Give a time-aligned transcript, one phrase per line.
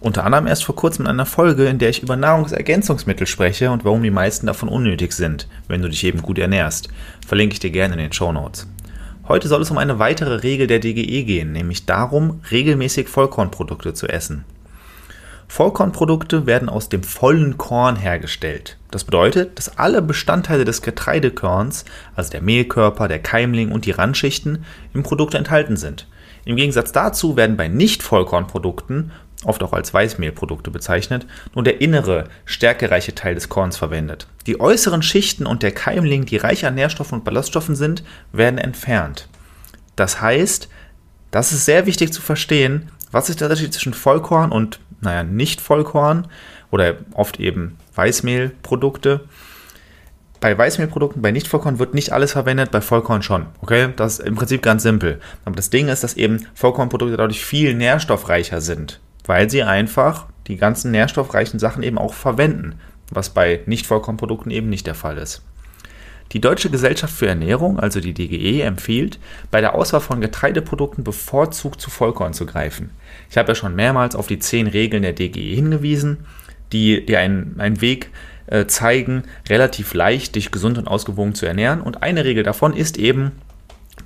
[0.00, 3.84] unter anderem erst vor kurzem in einer Folge, in der ich über Nahrungsergänzungsmittel spreche und
[3.84, 6.88] warum die meisten davon unnötig sind, wenn du dich eben gut ernährst.
[7.26, 8.66] Verlinke ich dir gerne in den Show Notes.
[9.28, 14.06] Heute soll es um eine weitere Regel der DGE gehen, nämlich darum, regelmäßig Vollkornprodukte zu
[14.06, 14.44] essen.
[15.48, 18.76] Vollkornprodukte werden aus dem vollen Korn hergestellt.
[18.90, 24.64] Das bedeutet, dass alle Bestandteile des Getreidekorns, also der Mehlkörper, der Keimling und die Randschichten,
[24.92, 26.06] im Produkt enthalten sind.
[26.44, 29.10] Im Gegensatz dazu werden bei Nicht-Vollkornprodukten
[29.44, 34.26] oft auch als Weißmehlprodukte bezeichnet, nur der innere, stärkereiche Teil des Korns verwendet.
[34.46, 38.02] Die äußeren Schichten und der Keimling, die reich an Nährstoffen und Ballaststoffen sind,
[38.32, 39.28] werden entfernt.
[39.94, 40.68] Das heißt,
[41.30, 45.60] das ist sehr wichtig zu verstehen, was ist der Unterschied zwischen Vollkorn und, naja, nicht
[45.60, 46.26] Vollkorn
[46.70, 49.20] oder oft eben Weißmehlprodukte.
[50.40, 53.46] Bei Weißmehlprodukten, bei Nicht-Vollkorn wird nicht alles verwendet, bei Vollkorn schon.
[53.62, 55.18] Okay, das ist im Prinzip ganz simpel.
[55.46, 60.56] Aber das Ding ist, dass eben Vollkornprodukte dadurch viel nährstoffreicher sind weil sie einfach die
[60.56, 62.76] ganzen nährstoffreichen Sachen eben auch verwenden,
[63.10, 65.42] was bei Nicht-Vollkornprodukten eben nicht der Fall ist.
[66.32, 69.20] Die Deutsche Gesellschaft für Ernährung, also die DGE, empfiehlt,
[69.52, 72.90] bei der Auswahl von Getreideprodukten bevorzugt zu Vollkorn zu greifen.
[73.30, 76.18] Ich habe ja schon mehrmals auf die zehn Regeln der DGE hingewiesen,
[76.72, 78.10] die dir einen, einen Weg
[78.46, 81.80] äh, zeigen, relativ leicht dich gesund und ausgewogen zu ernähren.
[81.80, 83.32] Und eine Regel davon ist eben,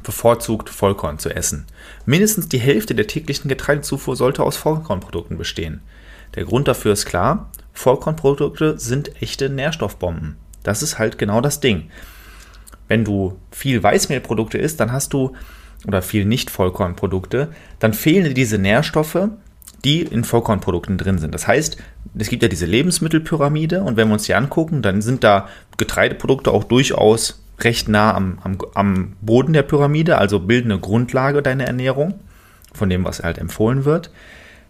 [0.03, 1.67] bevorzugt Vollkorn zu essen.
[2.07, 5.83] Mindestens die Hälfte der täglichen Getreidezufuhr sollte aus Vollkornprodukten bestehen.
[6.35, 10.37] Der Grund dafür ist klar, Vollkornprodukte sind echte Nährstoffbomben.
[10.63, 11.91] Das ist halt genau das Ding.
[12.89, 15.35] Wenn du viel Weißmehlprodukte isst, dann hast du,
[15.87, 17.49] oder viel Nicht-Vollkornprodukte,
[17.79, 19.29] dann fehlen dir diese Nährstoffe,
[19.85, 21.35] die in Vollkornprodukten drin sind.
[21.35, 21.79] Das heißt,
[22.19, 25.49] es gibt ja diese Lebensmittelpyramide und wenn wir uns die angucken, dann sind da
[25.79, 31.43] Getreideprodukte auch durchaus recht nah am, am, am Boden der Pyramide, also bilden eine Grundlage
[31.43, 32.15] deiner Ernährung,
[32.73, 34.11] von dem, was halt empfohlen wird.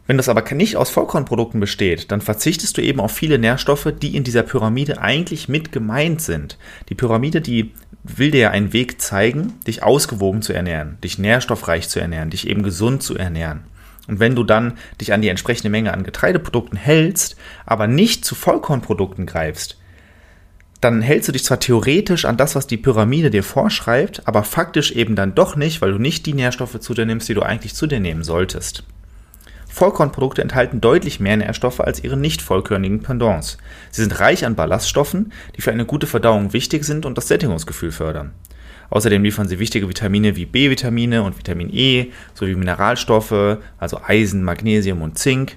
[0.07, 4.17] Wenn das aber nicht aus Vollkornprodukten besteht, dann verzichtest du eben auf viele Nährstoffe, die
[4.17, 6.59] in dieser Pyramide eigentlich mit gemeint sind.
[6.89, 11.89] Die Pyramide, die will dir ja einen Weg zeigen, dich ausgewogen zu ernähren, dich nährstoffreich
[11.89, 13.61] zu ernähren, dich eben gesund zu ernähren.
[14.09, 18.35] Und wenn du dann dich an die entsprechende Menge an Getreideprodukten hältst, aber nicht zu
[18.35, 19.80] Vollkornprodukten greifst,
[20.81, 24.93] dann hältst du dich zwar theoretisch an das, was die Pyramide dir vorschreibt, aber faktisch
[24.93, 27.75] eben dann doch nicht, weil du nicht die Nährstoffe zu dir nimmst, die du eigentlich
[27.75, 28.85] zu dir nehmen solltest.
[29.69, 33.59] Vollkornprodukte enthalten deutlich mehr Nährstoffe als ihre nicht vollkörnigen Pendants.
[33.91, 37.93] Sie sind reich an Ballaststoffen, die für eine gute Verdauung wichtig sind und das Sättigungsgefühl
[37.93, 38.33] fördern.
[38.89, 45.03] Außerdem liefern sie wichtige Vitamine wie B-Vitamine und Vitamin E sowie Mineralstoffe, also Eisen, Magnesium
[45.03, 45.57] und Zink,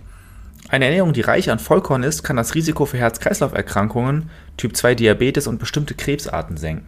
[0.73, 5.93] eine Ernährung, die reich an Vollkorn ist, kann das Risiko für Herz-Kreislauf-Erkrankungen, Typ-2-Diabetes und bestimmte
[5.93, 6.87] Krebsarten senken.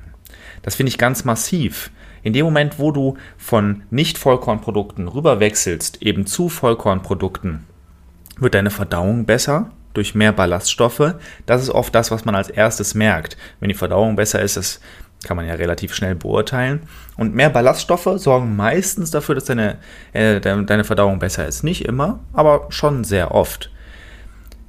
[0.64, 1.92] Das finde ich ganz massiv.
[2.24, 7.68] In dem Moment, wo du von Nicht-Vollkornprodukten rüberwechselst, eben zu Vollkornprodukten,
[8.40, 11.14] wird deine Verdauung besser durch mehr Ballaststoffe.
[11.46, 13.38] Das ist oft das, was man als erstes merkt.
[13.60, 14.80] Wenn die Verdauung besser ist, das
[15.24, 16.82] kann man ja relativ schnell beurteilen.
[17.18, 19.78] Und mehr Ballaststoffe sorgen meistens dafür, dass deine,
[20.14, 21.64] äh, deine Verdauung besser ist.
[21.64, 23.70] Nicht immer, aber schon sehr oft.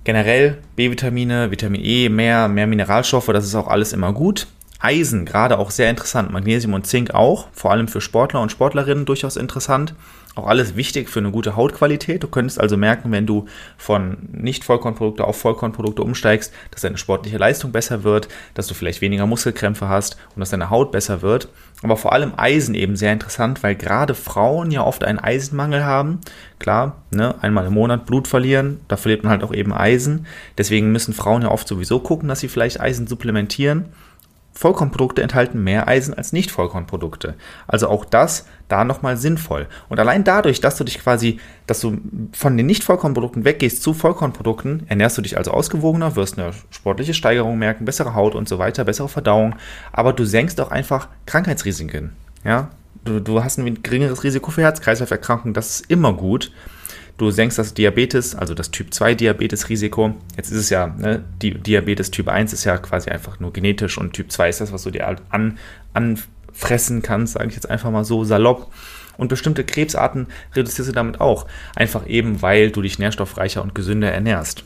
[0.07, 4.47] Generell B-Vitamine, Vitamin E, mehr, mehr Mineralstoffe, das ist auch alles immer gut.
[4.79, 6.31] Eisen, gerade auch sehr interessant.
[6.31, 9.95] Magnesium und Zink auch, vor allem für Sportler und Sportlerinnen durchaus interessant.
[10.37, 12.23] Auch alles wichtig für eine gute Hautqualität.
[12.23, 13.47] Du könntest also merken, wenn du
[13.79, 19.27] von Nicht-Vollkornprodukte auf Vollkornprodukte umsteigst, dass deine sportliche Leistung besser wird, dass du vielleicht weniger
[19.27, 21.49] Muskelkrämpfe hast und dass deine Haut besser wird.
[21.83, 26.21] Aber vor allem Eisen eben sehr interessant, weil gerade Frauen ja oft einen Eisenmangel haben.
[26.59, 30.27] Klar, ne, einmal im Monat Blut verlieren, da verliert man halt auch eben Eisen.
[30.59, 33.87] Deswegen müssen Frauen ja oft sowieso gucken, dass sie vielleicht Eisen supplementieren.
[34.57, 37.35] Vollkornprodukte enthalten mehr Eisen als Nicht-Vollkornprodukte.
[37.67, 39.67] Also auch das da nochmal sinnvoll.
[39.91, 41.99] Und allein dadurch, dass du dich quasi, dass du
[42.33, 47.59] von den Nicht-Vollkornprodukten weggehst zu Vollkornprodukten, ernährst du dich also ausgewogener, wirst eine sportliche Steigerung
[47.59, 49.57] merken, bessere Haut und so weiter, bessere Verdauung.
[49.93, 52.13] Aber du senkst auch einfach Krankheitsrisiken.
[52.43, 52.71] Ja?
[53.05, 56.51] Du, du hast ein geringeres Risiko für Herz-Kreislauf-Erkrankungen, das ist immer gut.
[57.17, 60.15] Du senkst das Diabetes, also das Typ 2 Diabetes-Risiko.
[60.37, 63.97] Jetzt ist es ja, ne, die Diabetes Typ 1 ist ja quasi einfach nur genetisch
[63.97, 65.59] und Typ 2 ist das, was du dir an,
[65.95, 68.71] anfressen kannst, sage ich jetzt einfach mal so salopp.
[69.17, 71.47] Und bestimmte Krebsarten reduzierst du damit auch.
[71.75, 74.65] Einfach eben, weil du dich nährstoffreicher und gesünder ernährst.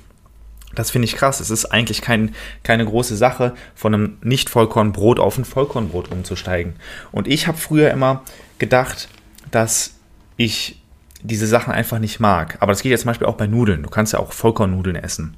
[0.75, 1.39] Das finde ich krass.
[1.39, 6.75] Es ist eigentlich kein, keine große Sache, von einem Nicht-Vollkornbrot auf ein Vollkornbrot umzusteigen.
[7.13, 8.25] Und ich habe früher immer
[8.59, 9.09] gedacht,
[9.53, 9.95] dass
[10.37, 10.80] ich
[11.23, 12.57] diese Sachen einfach nicht mag.
[12.61, 13.83] Aber das geht ja zum Beispiel auch bei Nudeln.
[13.83, 15.37] Du kannst ja auch Vollkornnudeln essen.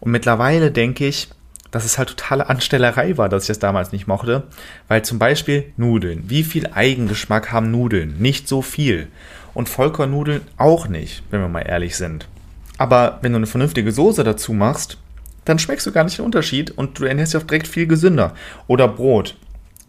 [0.00, 1.28] Und mittlerweile denke ich,
[1.70, 4.44] dass es halt totale Anstellerei war, dass ich das damals nicht mochte.
[4.88, 6.24] Weil zum Beispiel Nudeln.
[6.28, 8.16] Wie viel Eigengeschmack haben Nudeln?
[8.18, 9.08] Nicht so viel.
[9.54, 12.28] Und Vollkornnudeln auch nicht, wenn wir mal ehrlich sind.
[12.78, 14.98] Aber wenn du eine vernünftige Soße dazu machst,
[15.44, 18.34] dann schmeckst du gar nicht den Unterschied und du ernährst dich auch direkt viel gesünder.
[18.66, 19.36] Oder Brot.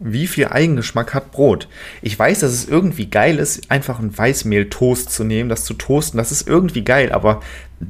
[0.00, 1.68] Wie viel Eigengeschmack hat Brot?
[2.02, 6.18] Ich weiß, dass es irgendwie geil ist, einfach ein Weißmehl-Toast zu nehmen, das zu toasten.
[6.18, 7.40] Das ist irgendwie geil, aber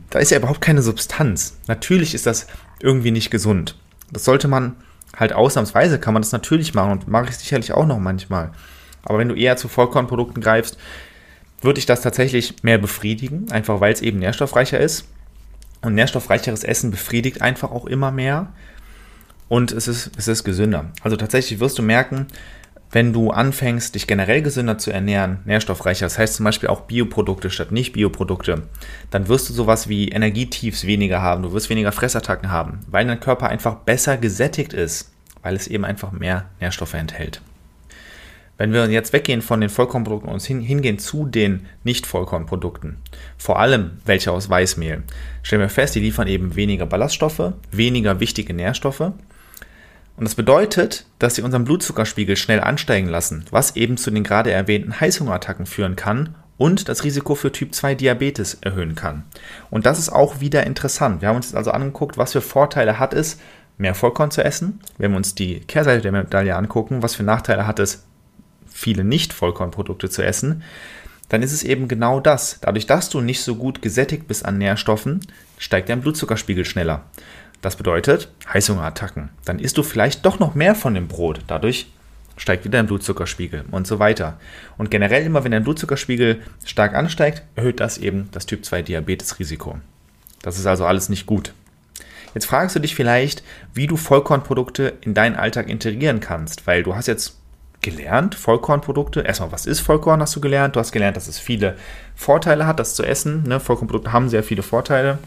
[0.08, 1.58] da ist ja überhaupt keine Substanz.
[1.66, 2.46] Natürlich ist das
[2.80, 3.76] irgendwie nicht gesund.
[4.10, 4.76] Das sollte man
[5.14, 8.52] halt ausnahmsweise, kann man das natürlich machen und mache ich sicherlich auch noch manchmal.
[9.02, 10.78] Aber wenn du eher zu Vollkornprodukten greifst,
[11.60, 15.06] würde ich das tatsächlich mehr befriedigen, einfach weil es eben nährstoffreicher ist.
[15.82, 18.52] Und nährstoffreicheres Essen befriedigt einfach auch immer mehr.
[19.48, 20.86] Und es ist, es ist gesünder.
[21.02, 22.26] Also tatsächlich wirst du merken,
[22.90, 27.50] wenn du anfängst, dich generell gesünder zu ernähren, nährstoffreicher, das heißt zum Beispiel auch Bioprodukte
[27.50, 28.62] statt Nicht-Bioprodukte,
[29.10, 33.20] dann wirst du sowas wie Energietiefs weniger haben, du wirst weniger Fressattacken haben, weil dein
[33.20, 35.10] Körper einfach besser gesättigt ist,
[35.42, 37.42] weil es eben einfach mehr Nährstoffe enthält.
[38.56, 42.96] Wenn wir jetzt weggehen von den Vollkornprodukten und hingehen zu den Nicht-Vollkornprodukten,
[43.36, 45.04] vor allem welche aus Weißmehl,
[45.42, 49.12] stellen wir fest, die liefern eben weniger Ballaststoffe, weniger wichtige Nährstoffe.
[50.18, 54.50] Und das bedeutet, dass sie unseren Blutzuckerspiegel schnell ansteigen lassen, was eben zu den gerade
[54.50, 59.22] erwähnten Heißhungerattacken führen kann und das Risiko für Typ 2 Diabetes erhöhen kann.
[59.70, 61.22] Und das ist auch wieder interessant.
[61.22, 63.38] Wir haben uns jetzt also angeguckt, was für Vorteile hat es,
[63.78, 64.80] mehr Vollkorn zu essen.
[64.98, 68.04] Wenn wir uns die Kehrseite der Medaille angucken, was für Nachteile hat es,
[68.66, 70.64] viele Nicht-Vollkornprodukte zu essen,
[71.28, 72.58] dann ist es eben genau das.
[72.60, 75.20] Dadurch, dass du nicht so gut gesättigt bist an Nährstoffen,
[75.58, 77.04] steigt dein Blutzuckerspiegel schneller.
[77.60, 79.30] Das bedeutet Heißhungerattacken.
[79.44, 81.40] Dann isst du vielleicht doch noch mehr von dem Brot.
[81.46, 81.88] Dadurch
[82.36, 84.38] steigt wieder dein Blutzuckerspiegel und so weiter.
[84.76, 89.78] Und generell immer, wenn dein Blutzuckerspiegel stark ansteigt, erhöht das eben das Typ 2 Diabetesrisiko.
[90.42, 91.52] Das ist also alles nicht gut.
[92.34, 93.42] Jetzt fragst du dich vielleicht,
[93.74, 97.38] wie du Vollkornprodukte in deinen Alltag integrieren kannst, weil du hast jetzt
[97.80, 99.20] gelernt, Vollkornprodukte.
[99.20, 100.76] Erstmal, was ist Vollkorn, hast du gelernt.
[100.76, 101.76] Du hast gelernt, dass es viele
[102.14, 103.44] Vorteile hat, das zu essen.
[103.44, 103.60] Ne?
[103.60, 105.18] Vollkornprodukte haben sehr viele Vorteile.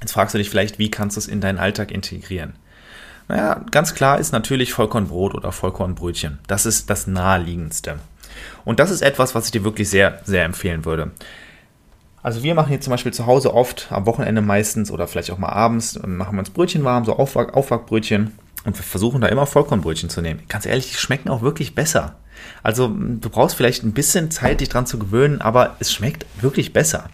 [0.00, 2.54] Jetzt fragst du dich vielleicht, wie kannst du es in deinen Alltag integrieren?
[3.28, 6.38] Naja, ganz klar ist natürlich Vollkornbrot oder Vollkornbrötchen.
[6.46, 7.98] Das ist das naheliegendste.
[8.64, 11.10] Und das ist etwas, was ich dir wirklich sehr, sehr empfehlen würde.
[12.22, 15.38] Also wir machen hier zum Beispiel zu Hause oft, am Wochenende meistens oder vielleicht auch
[15.38, 18.32] mal abends, machen wir uns Brötchen warm, so Aufbackbrötchen.
[18.64, 20.42] Und wir versuchen da immer Vollkornbrötchen zu nehmen.
[20.48, 22.16] Ganz ehrlich, die schmecken auch wirklich besser.
[22.62, 26.72] Also du brauchst vielleicht ein bisschen Zeit, dich dran zu gewöhnen, aber es schmeckt wirklich
[26.72, 27.08] besser.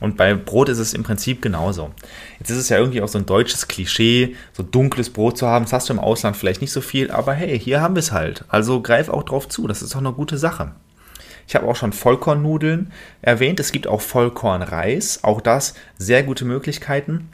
[0.00, 1.90] Und bei Brot ist es im Prinzip genauso.
[2.38, 5.64] Jetzt ist es ja irgendwie auch so ein deutsches Klischee, so dunkles Brot zu haben.
[5.64, 8.12] Das hast du im Ausland vielleicht nicht so viel, aber hey, hier haben wir es
[8.12, 8.44] halt.
[8.48, 9.66] Also greif auch drauf zu.
[9.66, 10.72] Das ist doch eine gute Sache.
[11.48, 13.60] Ich habe auch schon Vollkornnudeln erwähnt.
[13.60, 15.24] Es gibt auch Vollkornreis.
[15.24, 17.30] Auch das sehr gute Möglichkeiten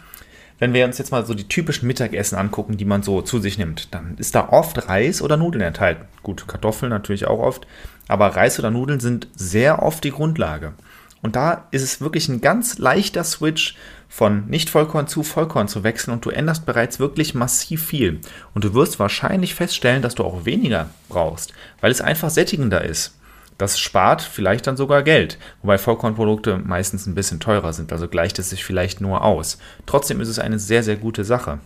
[0.62, 3.58] wenn wir uns jetzt mal so die typischen Mittagessen angucken, die man so zu sich
[3.58, 6.04] nimmt, dann ist da oft Reis oder Nudeln enthalten.
[6.22, 7.66] Gut, Kartoffeln natürlich auch oft,
[8.06, 10.74] aber Reis oder Nudeln sind sehr oft die Grundlage.
[11.22, 13.76] Und da ist es wirklich ein ganz leichter Switch
[14.08, 18.20] von Nicht-Vollkorn zu Vollkorn zu wechseln und du änderst bereits wirklich massiv viel.
[18.54, 23.16] Und du wirst wahrscheinlich feststellen, dass du auch weniger brauchst, weil es einfach sättigender ist.
[23.56, 28.38] Das spart vielleicht dann sogar Geld, wobei Vollkornprodukte meistens ein bisschen teurer sind, also gleicht
[28.40, 29.58] es sich vielleicht nur aus.
[29.86, 31.60] Trotzdem ist es eine sehr, sehr gute Sache.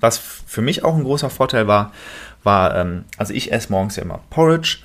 [0.00, 1.92] Was für mich auch ein großer Vorteil war,
[2.42, 4.78] war, ähm, also ich esse morgens ja immer Porridge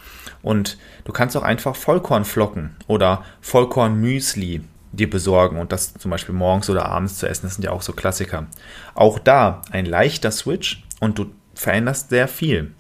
[0.46, 4.62] und du kannst auch einfach Vollkornflocken oder Vollkornmüsli
[4.92, 7.82] dir besorgen und das zum Beispiel morgens oder abends zu essen, das sind ja auch
[7.82, 8.46] so Klassiker.
[8.94, 11.25] Auch da ein leichter Switch und du
[11.56, 12.72] veränderst sehr viel.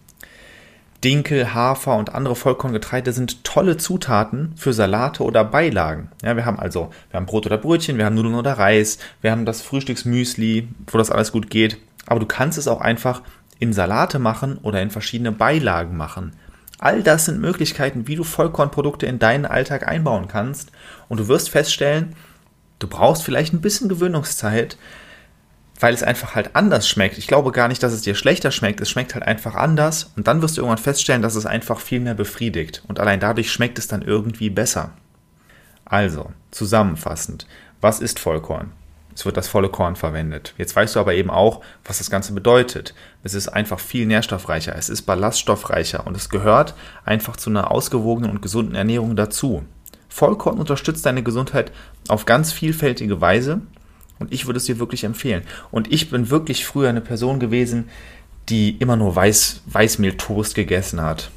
[1.03, 6.11] Dinkel, Hafer und andere Vollkorngetreide sind tolle Zutaten für Salate oder Beilagen.
[6.23, 9.31] Ja, wir haben also, wir haben Brot oder Brötchen, wir haben Nudeln oder Reis, wir
[9.31, 11.77] haben das Frühstücksmüsli, wo das alles gut geht.
[12.05, 13.23] Aber du kannst es auch einfach
[13.57, 16.33] in Salate machen oder in verschiedene Beilagen machen.
[16.79, 20.71] All das sind Möglichkeiten, wie du Vollkornprodukte in deinen Alltag einbauen kannst.
[21.07, 22.15] Und du wirst feststellen,
[22.79, 24.77] du brauchst vielleicht ein bisschen Gewöhnungszeit,
[25.79, 27.17] weil es einfach halt anders schmeckt.
[27.17, 28.81] Ich glaube gar nicht, dass es dir schlechter schmeckt.
[28.81, 31.99] Es schmeckt halt einfach anders und dann wirst du irgendwann feststellen, dass es einfach viel
[31.99, 34.91] mehr befriedigt und allein dadurch schmeckt es dann irgendwie besser.
[35.83, 37.45] Also, zusammenfassend,
[37.81, 38.71] was ist Vollkorn?
[39.15, 40.53] Es wird das volle Korn verwendet.
[40.57, 42.93] Jetzt weißt du aber eben auch, was das Ganze bedeutet.
[43.23, 48.29] Es ist einfach viel nährstoffreicher, es ist ballaststoffreicher und es gehört einfach zu einer ausgewogenen
[48.29, 49.63] und gesunden Ernährung dazu.
[50.09, 51.71] Vollkorn unterstützt deine Gesundheit
[52.07, 53.61] auf ganz vielfältige Weise
[54.19, 55.43] Und ich würde es dir wirklich empfehlen.
[55.71, 57.89] Und ich bin wirklich früher eine Person gewesen,
[58.49, 61.31] die immer nur Weiß, Weißmehltoast gegessen hat.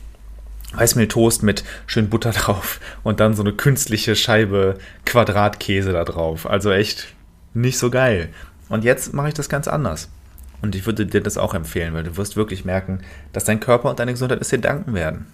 [0.74, 6.48] Weißmehltoast mit schön Butter drauf und dann so eine künstliche Scheibe Quadratkäse da drauf.
[6.48, 7.08] Also echt
[7.54, 8.28] nicht so geil.
[8.68, 10.08] Und jetzt mache ich das ganz anders.
[10.60, 13.00] Und ich würde dir das auch empfehlen, weil du wirst wirklich merken,
[13.32, 15.26] dass dein Körper und deine Gesundheit es dir danken werden.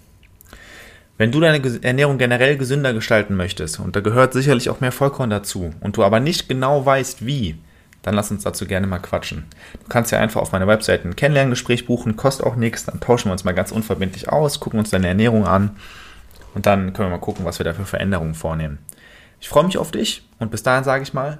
[1.17, 5.29] Wenn du deine Ernährung generell gesünder gestalten möchtest, und da gehört sicherlich auch mehr Vollkorn
[5.29, 7.57] dazu, und du aber nicht genau weißt, wie,
[8.01, 9.45] dann lass uns dazu gerne mal quatschen.
[9.81, 13.29] Du kannst ja einfach auf meiner Webseite ein Kennenlerngespräch buchen, kostet auch nichts, dann tauschen
[13.29, 15.77] wir uns mal ganz unverbindlich aus, gucken uns deine Ernährung an
[16.53, 18.79] und dann können wir mal gucken, was wir da für Veränderungen vornehmen.
[19.39, 21.39] Ich freue mich auf dich und bis dahin sage ich mal,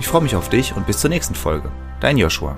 [0.00, 1.70] Ich freue mich auf dich und bis zur nächsten Folge.
[2.00, 2.56] Dein Joshua.